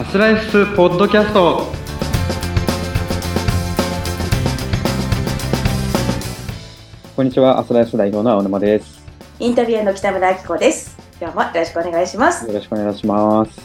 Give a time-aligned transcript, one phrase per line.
[0.00, 1.66] アスライフスポッドキャスト
[7.14, 9.04] こんにちはアスライフス代表の青沼です
[9.40, 10.96] インタビュアーの北村明子です。
[11.20, 12.46] 今日もよろしくお願いします。
[12.46, 13.60] よろしくお願いします、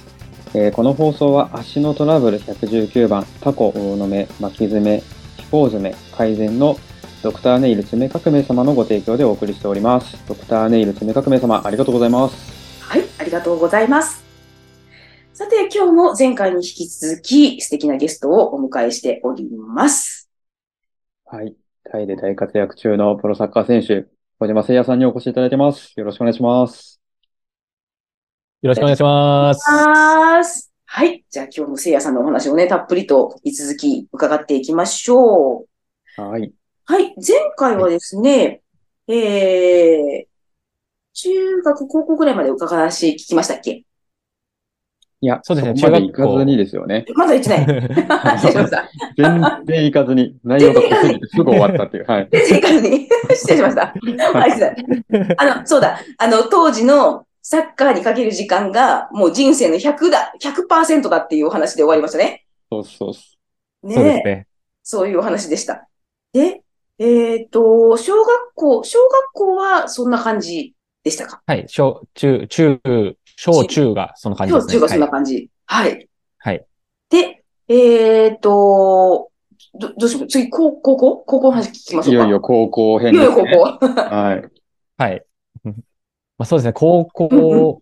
[0.53, 5.03] えーこの放送は足のトラブル119番タコ大の目巻き爪
[5.37, 6.77] 気泡爪改善の
[7.23, 14.24] ドクターネイル爪革命様のご提供でお送りしておりますドクターネイル爪革命様ありがとうございますはい、ありがとうございます。
[15.35, 20.29] さて、今日も前回に引き続き素敵なゲストをお迎えしております。
[21.25, 21.53] はい
[21.91, 24.07] タイで大活躍中のプロサッカー選手
[24.39, 27.01] 小島誠也さんにお越しいただいてますよろしくお願いします
[28.61, 30.71] よろしくお願いします。
[30.85, 31.25] はい。
[31.29, 35.65] じゃあ今日もせいやさんのお話をね、たっぷりと引き続き伺っていきましょ
[36.17, 36.21] う。
[36.21, 36.53] はい
[36.85, 37.13] はい。
[37.17, 38.61] 前回はですね、
[39.09, 40.25] えー、
[41.11, 43.83] 中学、高校ぐらいまでお伺いし聞きましたっけ？
[45.25, 47.59] いやそうですね中学校かずにですよねまだ言ってない。
[48.37, 48.89] 失礼しました。
[49.17, 52.05] 全然行かずに、内容が濃すぎてすぐ終わったっていう。
[52.05, 52.29] はい。
[52.31, 53.93] 正解に 失礼しました。
[54.37, 55.99] はい、失礼あの、そうだ。
[56.19, 62.45] あの、当時のサッカーにかける時間が、もう人生の100だ、100%だっていうお話で終わりましたね。
[62.71, 63.11] そうそ
[63.83, 63.87] う。
[63.87, 64.47] ねえそうですね。
[64.83, 65.87] そういうお話でした。
[66.31, 66.61] で、
[66.99, 70.74] えっ、と、小学校、小学校はそんな感じ
[71.05, 71.41] でしたか？
[71.45, 71.65] はい。
[71.67, 72.81] 小、中、中、
[73.37, 74.73] 小中がその感じですね。
[74.73, 75.11] 小中がそんなはい。
[75.11, 75.49] 感じ。
[75.65, 76.09] はい。
[76.39, 76.65] はい。
[77.09, 79.29] で、えっ、と、
[79.79, 81.17] ど、どうしよう次、高高校？
[81.17, 82.09] 高校の話聞きましょか。
[82.09, 83.51] いうよいよ高校編いよいですね。
[83.51, 83.95] よ高校。
[84.01, 84.43] はい。
[84.97, 85.25] はい。
[85.63, 85.73] ま
[86.39, 86.73] あそうですね。
[86.73, 87.81] 高うんう校、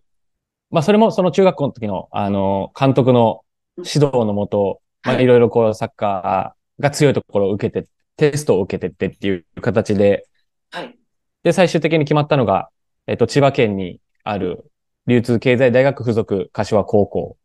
[0.70, 3.40] まあそれもその中学校の時の、あの、監督の
[3.78, 10.26] 指導のもと、まあはいいろいろこうサッカーが強いところを受けて、テストを受けてってっていう形で、
[10.70, 10.96] はい。
[11.42, 12.68] で、最終的に決まったのが、
[13.06, 14.70] えっと、千葉県にある
[15.06, 17.36] 流通経済大学附属柏高校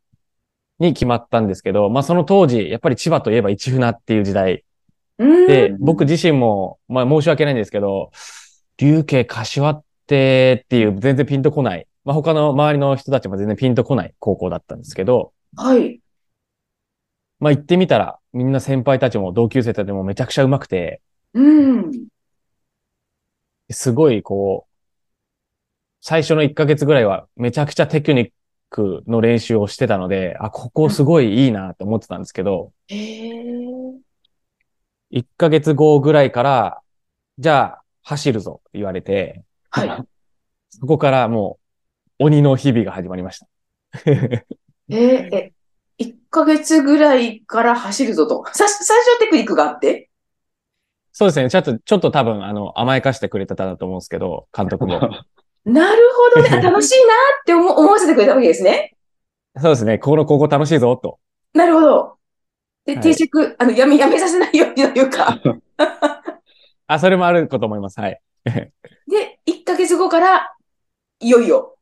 [0.79, 4.63] に決まったんですけど、まあその当時、やっぱり千葉といえば一船っていう時代。
[5.47, 8.11] で、僕自身も、まあ申し訳ないんですけど、
[8.77, 15.99] 流慶柏ってっていう全然ピンとこない、まあ他の周りの人たちも全然ピンとこない高校だったんですけど、はい。
[17.39, 21.01] まあ行ってみたら、みんな先輩たちも同級生たちもめちゃくちゃ上手くて、
[21.33, 21.91] うん。
[23.71, 24.68] すごいこう、
[26.01, 28.31] 最初の1ヶ月ぐらいはめちゃくちゃテクニッ
[28.69, 33.99] クの練習をしてたので、あ、ここすごいいいなって思ってたんですけど、へー
[35.11, 36.81] 1ヶ月後ぐらいから、
[37.39, 40.03] じゃあ走るぞって言われて、はい。
[40.69, 41.59] そこからも
[42.19, 43.47] う鬼の日々が始まりました。
[44.05, 45.53] えーえ、
[45.99, 48.43] 1ヶ月ぐらいから走るぞと。
[48.53, 50.09] さ、最初はテクニックがあって？
[51.11, 51.49] そうですね。
[51.49, 55.01] ちょっと、ちょっと多分、あの、甘やかしてくれてたんだと思うんですけど、監督も。
[55.65, 56.01] なる
[56.35, 56.57] ほどね。
[56.57, 58.95] あ 楽しいなって思思わせてくれたわけですね。
[59.57, 59.97] そうですね。
[59.97, 61.19] ここの高校楽しいぞ、と。
[61.53, 62.15] なるほど。
[62.85, 65.39] で、はい定着、あの、やめ、やめさせないようにというか。
[66.87, 67.99] あ、それもあること思います。
[67.99, 68.19] はい。
[68.45, 70.55] で、1ヶ月後から、
[71.19, 71.77] いよいよ。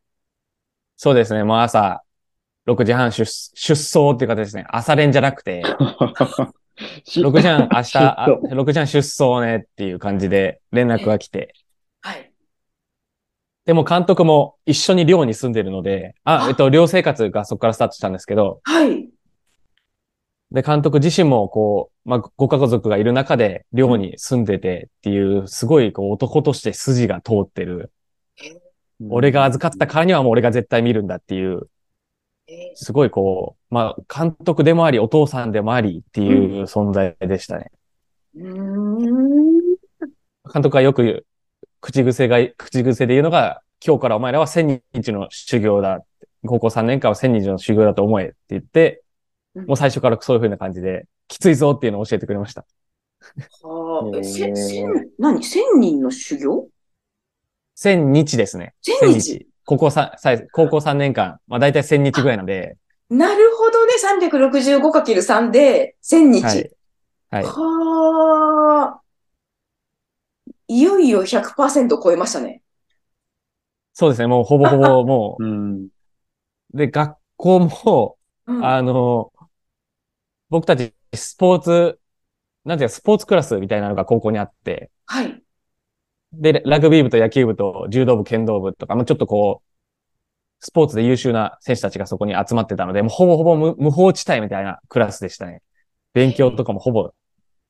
[0.95, 1.43] そうですね。
[1.43, 2.01] もう朝、
[2.67, 4.65] 6時半出、出走っていう形ですね。
[4.69, 5.63] 朝練じゃなくて、
[7.15, 11.66] 6時半、明日、あ出走6時半出走ねっていう感じで連絡が来て、はい。
[13.67, 19.09] でも監督も一緒に寮に住んでるので、あ、あえっと、寮生活がそこからスタートしたんですけど、はい。
[20.53, 27.91] で、監督自身もこう、まあ、ご家族がいる中で寮に住んでてっていう、すごいこう男として筋が通ってる。
[29.09, 31.69] 俺が預かったからにはもう俺が絶対見るんだっていう、
[32.47, 37.69] えすごいこう、まあ、監督でもあり、お父さんでもありっていう存在でしたね。
[38.37, 39.61] ーうーん。
[40.53, 41.25] 監督がよく言う、
[41.81, 46.01] 口癖が、口癖で言うのが、今日からお前らは千日の修行だ。
[46.45, 49.03] 高校3年間は千日の修行だと思えって言って、
[49.55, 52.63] うんもう最初からそういう風な感じで、きついぞっていうのを教えてくれました。
[53.63, 55.43] はあ、え、せ、へー千、何？
[55.43, 56.67] 千人の修行？
[57.73, 58.75] 千日ですね。
[58.81, 59.47] 千日。
[59.65, 60.11] 高校三、
[60.51, 62.77] 高校3年間、まあ大体千日ぐらいなんで、
[63.09, 63.93] なるほどね。
[64.29, 66.43] 365×3 で千日。
[66.43, 66.71] はい。
[67.31, 67.43] はい。
[67.43, 68.86] はあ。
[70.67, 72.61] いよいよ100%超えましたね。
[73.93, 74.27] そうですね。
[74.27, 75.87] もうほぼほぼ もうん。
[76.73, 76.77] う。
[76.77, 78.17] で、学校も、
[78.47, 79.31] うんあの、
[80.49, 81.99] 僕たちスポーツ、
[82.65, 85.43] なんていうか、スポーツクラスみたいなのが高校にあって、はい。
[86.33, 89.67] で、ラグビー部と野球部と柔道部、剣道部とか、まあ、ちょっとこう、
[90.59, 95.61] スポーツで優秀な選手たちがそこに集まってたので、もうほぼほぼ無無法地帯みたいなクラスでしたね。
[96.13, 97.11] 勉強とかもほぼ、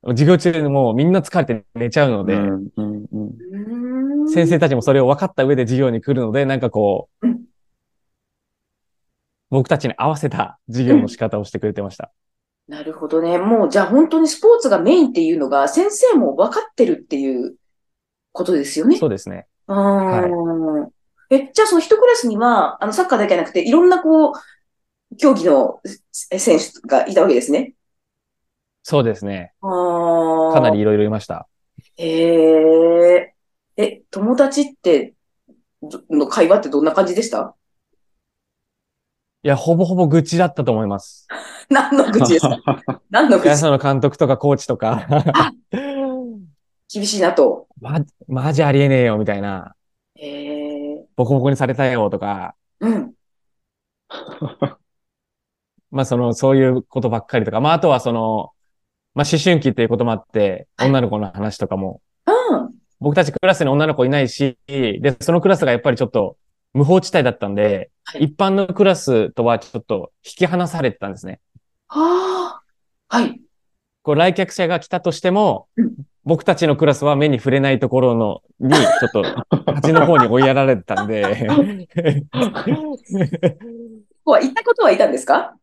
[0.06, 7.44] 授業中にもうみんな疲れて寝ちゃうので、うんうんうん先生たちもそれを分かった上で授業に来るので、なんかこう、うん
[9.50, 12.12] 僕たちに合わせた授業の仕方をしてくれてました。
[12.68, 13.38] なるほどね。
[13.38, 17.56] もう、じゃあ本当にスポーツがメインっていうのが先生も分かってるっていう
[18.34, 18.98] ことですよね？
[18.98, 19.48] そうですね。
[19.70, 20.90] うーん。
[21.30, 25.80] え、じゃあその一クラスには、あの、サッカーだけじゃなくて、いろんなこう、競技の
[26.30, 27.74] え選手がいたわけですね？
[28.90, 29.52] そうですね。
[29.62, 31.50] かなりいろいろいました。
[31.98, 33.34] へえ。
[33.76, 35.14] え、友達って、
[35.82, 37.54] どの会話ってどんな感じでした？
[39.44, 41.28] いや、ほぼほぼ愚痴だったと思います。
[41.70, 42.62] 何の口ですか
[43.12, 45.06] 何のいや、口その監督とかコーチとか、
[46.90, 47.68] 厳しいなと。
[47.82, 48.00] ま、
[48.30, 49.76] マジありえねえよ、みたいな。
[50.16, 51.06] へえ。
[51.18, 53.14] ボコボコにされたよ、とか、うん。
[55.92, 58.54] まあその、そういうことばっかりとか、まああとはその、
[59.18, 62.70] まあ思春期っていうこともあって、はい女の子の話とかも、うん。
[63.00, 66.38] 僕たちクラスに女の子いないし、で、そのクラスがやっぱりちょっと
[66.74, 71.40] 無法地帯だったんで、はい一般のクラスとはちょっと引き離されてたんですね。
[71.88, 72.62] は
[73.10, 73.16] あ。
[73.18, 73.42] はい。
[74.04, 79.24] こう来客者が来たとしてもうん、僕たちのクラスは目に触れないところの、に、ちょっと、
[79.74, 81.24] 端の方に追いやられてたんで、
[84.24, 85.56] こは、行ったことはいたんですか？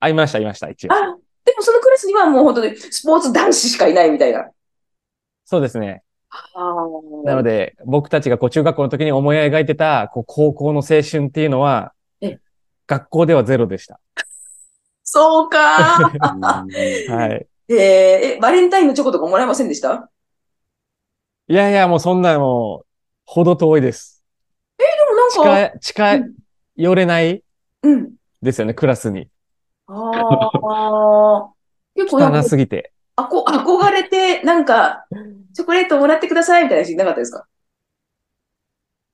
[0.00, 0.92] あ、いました、いました、一応。
[0.92, 1.16] あ、
[1.52, 4.48] でもそのクラスにはもう本当にスポーツ男子しかいないみたいな。
[5.44, 6.02] そうですね。
[7.24, 12.38] なので、僕たちがこう中学校の時に思い描いてた、こう高校の青春っていうのはえ、
[12.86, 14.00] 学校ではゼロでした。
[15.04, 15.58] そうか。
[16.30, 17.46] はい。
[17.68, 17.76] えー
[18.36, 20.08] え、バレンタインのチョコとかもらえませんでした？
[21.48, 22.86] いやいや、もうそんなもう、
[23.26, 24.24] ほど遠いです。
[24.78, 26.32] でもなんか、近い、近い、
[26.76, 27.44] 寄れない
[27.82, 28.12] うん。
[28.40, 29.28] ですよね、クラスに。
[29.94, 31.52] ああ。
[31.94, 32.92] 結構汚すぎて。
[33.16, 35.06] あこ、憧れて、なんか、
[35.54, 37.46] チョコレートもらってくださいみたいな人いなかったですか？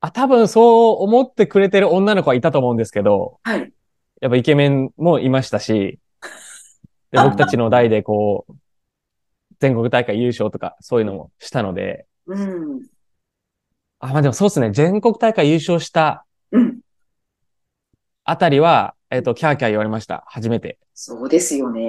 [0.01, 3.73] あ、多分そう思ってくれてる女の子はいたと思うんですけど、はい。
[4.21, 5.99] やっぱイケメンもいましたし、
[7.11, 8.53] で僕たちの代でこう、
[9.59, 12.87] 全国大会優勝とかそういうのもしたので、うん。
[13.99, 16.81] あ、まあでもそうですね、全国大会優勝したうん。
[18.23, 20.25] あたりは、えっ、と、キャーキャー言われました。
[20.27, 20.79] 初めて。
[20.95, 21.81] そうですよね。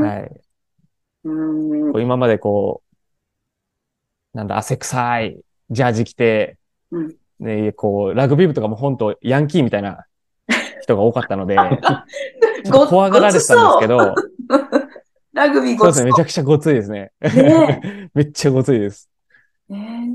[0.00, 0.40] はい。
[1.24, 2.00] うん。
[2.00, 2.82] 今までこ
[4.34, 6.56] う、なんだ、汗臭い、ジャージ着て、
[6.90, 10.06] うんね、こう、ラグビー部とかも本当ヤンキーみたいな
[10.82, 11.56] 人が多かったので、
[12.88, 14.14] 怖がられてたんですけど、
[15.32, 17.12] ラグビーごつそうですね、めちゃくちゃごついですね。
[17.20, 19.08] ね めっちゃごついです。
[19.68, 20.08] ね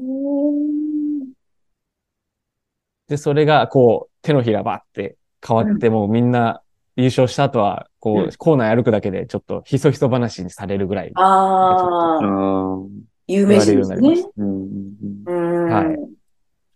[3.07, 6.61] で、それが、こう、手のひらばって変わって、もうみんな
[6.95, 12.79] 優勝した後は、こうコーナー歩くだけで、ちょっとひそひそ話にされるぐらい、ああ、
[13.27, 14.25] 有名人ですね。
[14.37, 15.69] うん。
[15.69, 15.83] は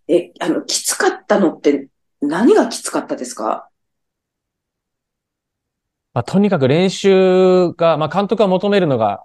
[0.08, 0.12] い。
[0.12, 1.88] え、あの、きつかったのって
[2.20, 3.68] 何がきつかったですか？
[6.14, 9.22] まあ、とにかく練習が、まあ、監督が求めるのが、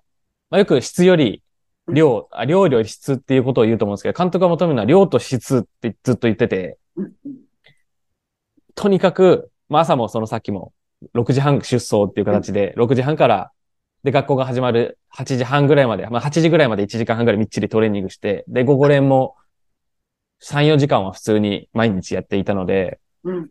[0.50, 1.42] まあ、よく質より
[1.88, 7.14] 量、あ量より質っていうことを言うと思うんですけど、監督が求めるのは量と質ってずっと言ってて、うん
[8.76, 10.74] とにかく、まあ、朝もそのさっきも
[11.14, 13.52] 6時半出走っていう形で、6時半から、
[14.04, 19.36] で、学校が始まる8時半ぐらいまで、まあ、8時ぐらいまで1時間半ぐらいみっちりトレーニングして、で、午後練も
[20.42, 23.50] 3、4時間は普通に毎日やっていたので、うん。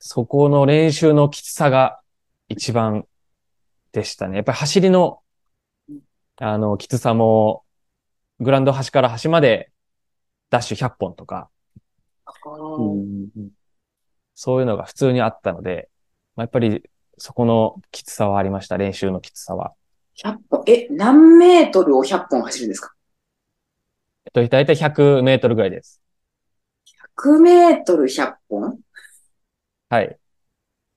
[0.00, 2.00] そこの練習のきつさが
[2.48, 3.06] 一番
[3.92, 4.36] でしたね。
[4.36, 5.20] やっぱり走りの、
[6.36, 7.64] あの、きつさも、
[8.40, 9.70] グラウンド端から端まで
[10.50, 11.50] ダッシュ100本とか、
[14.40, 15.88] そういうのが普通にあったので、
[16.36, 18.76] まあ、やっぱりそこのきつさはありました。
[18.76, 19.72] 練習のきつさは。
[20.14, 22.94] 100本、え、何メートルを100本走るんですか？
[24.26, 26.00] えっと、だいたい100メートルぐらいです。
[27.16, 28.78] ?100 メートル100本？
[29.88, 30.16] はい。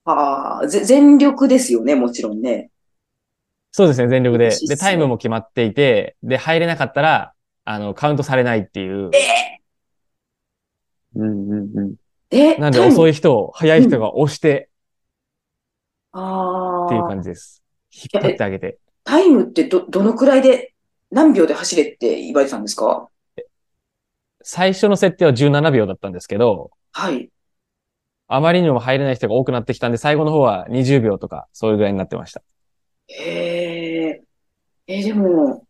[0.05, 2.69] ああ、ぜ全力ですよね、もちろんね。
[3.71, 4.51] そうですね、全力で。
[4.67, 7.33] で、タイムも決まっていて、で、入れなかったら、
[7.65, 9.09] あの、カウントされないっていう。
[9.15, 9.57] え、
[11.15, 11.95] なん
[12.31, 12.87] でタイム？
[12.87, 14.69] 遅い人を、速い人が押して
[16.13, 17.61] あっていうあ、感じです。
[17.93, 18.79] 引っ張ってあげて。
[19.03, 20.73] タイムってど、どのくらいで、
[21.11, 23.09] 何秒で走れって言われてたんですか？
[24.41, 27.29] 最初の設定は17秒だったんですけど、はい。
[28.27, 32.41] あまりにも入れない人が多くなってきたんで、最後の方は20秒とか、そういうぐらいになってました。
[33.07, 34.21] へえ。
[34.87, 35.67] え、でも、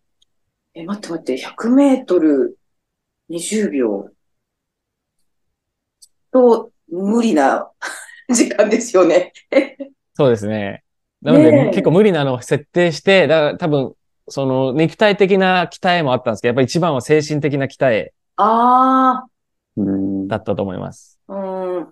[0.76, 2.58] え、待って待って、100メートル
[3.30, 4.10] 20秒。
[6.32, 7.70] と、無理な
[8.30, 9.34] 時間ですよね。
[10.16, 10.84] そうですね。
[11.22, 13.94] なので、ねえ結構無理なのを設定して、だから多分、
[14.28, 19.24] その肉体的な鍛えもあったんですけど、やっぱり一番は精神的な鍛えあ
[20.28, 21.20] だったと思います。
[21.28, 21.88] あ、うん。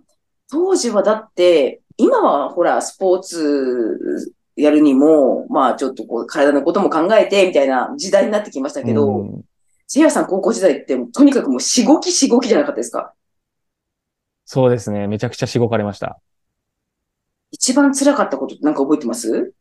[0.49, 9.41] 当時はだって、今はほら、スポーツやるにも、まあちょっとこう、体のことも考えて、みたいな時代になってきましたけど、うん
[9.91, 13.11] せいやさん高校時代って、とにかくもうしごきしごきじゃなかったですか？
[14.51, 15.05] そうですね。
[15.05, 16.19] めちゃくちゃしごかれました。
[17.51, 19.53] 一番辛かったことなんか覚えてます？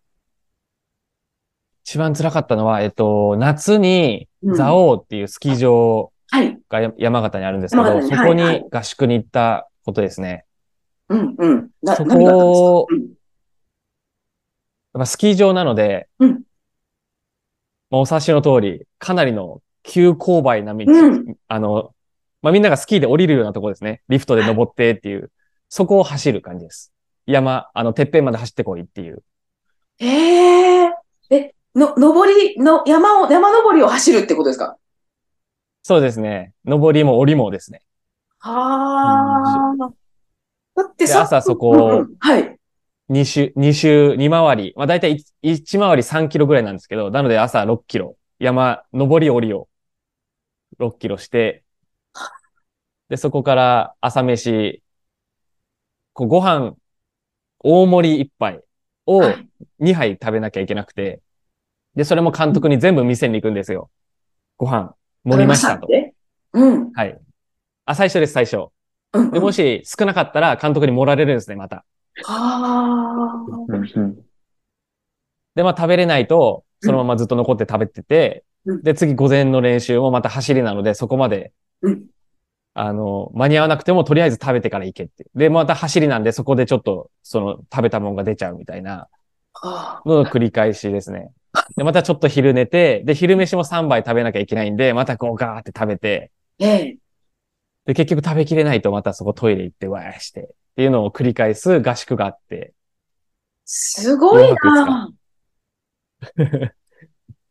[1.85, 6.59] 一番辛かったのは、えっと、夏に、うん蔵王っていうスキー場はい。
[6.71, 10.47] がや山形にあるんですけど、山形にそこにはいはい合宿に行ったことですね。
[11.11, 11.71] うん、うん。
[11.83, 13.09] な、そこ、うんやっ
[15.01, 16.31] ぱスキー場なので、うん
[17.91, 21.95] まあお察しの通り、かなりの急勾配な道、うんあの、
[22.43, 24.03] まあ、みんながスキーで降りるようなところですね。
[24.09, 25.31] リフトで登ってっていう、
[25.69, 26.93] そこを走る感じです。
[27.27, 29.23] 山、あの、てっぺんまで走ってこいっていう。
[29.99, 30.91] ええ
[31.31, 34.77] え、の、登り、の、山を、山登りを走るってことですか？
[35.83, 36.53] そうですね。
[36.65, 37.83] 登りも降りもですね。
[38.39, 39.91] はあ。
[40.77, 42.57] だってでさ、朝そこうんうんはい。
[43.11, 44.75] 2周、2周、2回り。
[44.77, 48.17] まあ、だいたい1回り3キロぐらいなんですけど、なので朝6キロ。
[48.39, 49.69] 山、登り降りを
[50.79, 51.65] 6キロして、
[53.09, 54.83] で、そこから朝飯、
[56.13, 56.75] こうご飯、
[57.61, 58.63] 大盛り1杯
[59.07, 59.49] をはい
[59.81, 61.21] 2杯食べなきゃいけなくて、
[61.95, 63.91] で、それも監督に全部店に行くんですよ。
[64.57, 65.87] ご飯、盛りましたと。
[65.87, 66.15] って？
[66.53, 66.93] うん。
[66.93, 67.19] はい。
[67.85, 68.69] あ、最初です、最初。
[69.13, 69.31] うん。
[69.31, 71.85] で、もし少なかったら監督に盛られるんですね、また。
[72.25, 74.19] はうんうん
[75.55, 82.07] で、まあ食べれないと、そのままずっと残って食べてて、うんで、次午前の練習もまた走りなので、そこまで、うん
[82.81, 85.27] あの、間に合わなくてもとりあえず食べてから行けって。
[85.35, 89.09] で、また走りなんで、そこでちょっと、その食べたもんが出ちゃうみたいな
[89.61, 90.01] あ。
[90.05, 91.33] のの繰り返しですね。
[91.77, 96.31] で、またちょっと昼寝て、で、昼飯も3杯食べなきゃいけないんで、またこうガーって食べて、
[96.61, 96.97] ええ。
[97.87, 102.75] で、結局食べきれないとまたそこトイレ行ってわーして、っていうのを繰り返す合宿があって、
[103.65, 105.11] すごいな。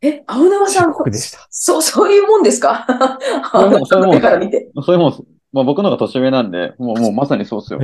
[0.01, 1.48] え、青沼さん、でした。
[1.50, 2.86] そう、 そういうもんですか？
[3.54, 4.70] 青沼さんから見て。
[4.84, 5.12] それもう、
[5.54, 7.80] まあ、僕の方が年上なんで、もう、もうまさにそうっすよ。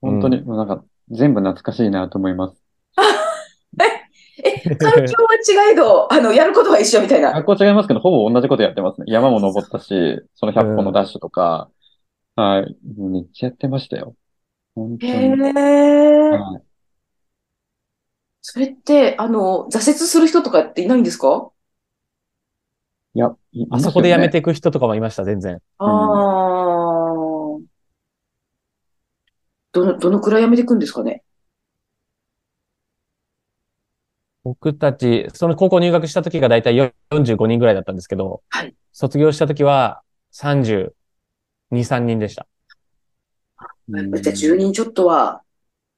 [0.00, 2.56] 本当に、もうなんか、全部懐かしいなと思います。
[4.44, 7.32] え、環境は違えど、あの、やることは一緒みたいな。
[7.32, 9.06] 学校違いますけど、ほぼ同じことやってますね。
[9.08, 11.70] 山も登ったし、その100歩のダッシュとか、
[12.36, 12.76] はい。
[12.96, 14.14] もうめっちゃやってましたよ。
[14.76, 15.42] 本当へに。
[15.42, 15.52] え。
[16.30, 16.67] はい
[18.50, 21.50] それって、あの、挫折する人とかっていないんですか？
[23.12, 24.28] いや、いあそこでやめ。
[24.28, 25.60] いていく人とかもいました、全然。
[25.76, 25.88] ああ。
[29.72, 31.22] どの、どのくらいやめていくんですかね？
[34.44, 40.00] 僕たち、その高校入学した時がだいたい45人ぐらいだったんですけど、はい卒業した時は
[40.32, 42.46] 32、3人でした。
[43.90, 45.42] じゃあ10人ちょっとは、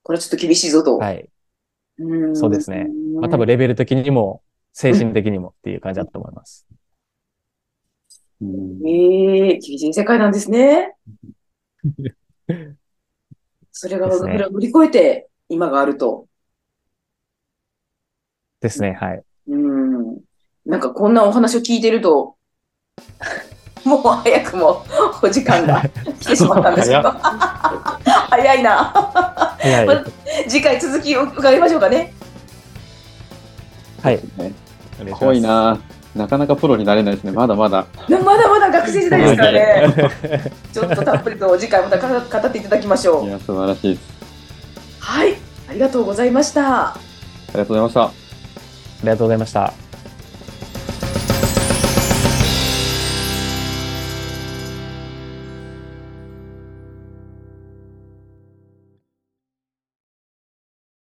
[0.02, 0.98] これはちょっと厳しいぞと。
[0.98, 1.28] はい。
[2.00, 2.88] うんそうですね。
[3.20, 4.42] まあ多分レベル的にも、
[4.72, 6.66] 精神的にもっていう感じだと思います。
[8.40, 10.96] うんええ厳しい世界なんですね。
[13.70, 16.26] それが乗り越えて、今があると。
[18.60, 19.22] ですね、はい。
[19.48, 20.20] うん。
[20.64, 22.36] なんかこんなお話を聞いてると、
[23.84, 24.84] もう早くも
[25.22, 25.82] お時間が
[26.20, 27.14] 来てしまったんですけど。
[28.30, 28.70] 早いな。
[28.84, 29.86] はい。
[29.86, 30.04] ま
[30.48, 32.12] 次回続きを伺いましょうかね。
[34.02, 34.20] はい。
[34.36, 34.52] ね
[35.12, 35.40] 濃い。
[35.40, 35.78] な
[36.14, 37.32] なかなかプロになれないですね。
[37.36, 37.86] まだまだ。
[38.08, 39.60] まだまだ学生時代ですからね。
[39.60, 43.22] はちょっとたっぷりと次回また語語っていただきましょ。
[43.22, 44.08] いうや、素晴らしいです。
[44.98, 45.34] はい。
[45.68, 46.88] ありがとうございました。
[46.88, 46.94] あ
[47.52, 48.02] りがとうございました。
[48.02, 48.10] あ
[49.02, 49.89] りがとうございました。